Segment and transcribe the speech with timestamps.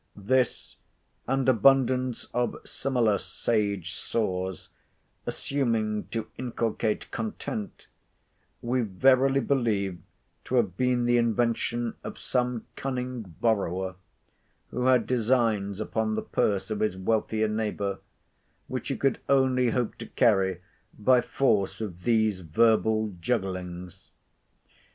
[0.15, 0.77] This,
[1.27, 4.69] and abundance of similar sage saws
[5.27, 7.85] assuming to inculcate content,
[8.63, 9.99] we verily believe
[10.45, 13.93] to have been the invention of some cunning borrower,
[14.71, 17.99] who had designs upon the purse of his wealthier neighbour,
[18.67, 20.61] which he could only hope to carry
[20.97, 24.09] by force of these verbal jugglings.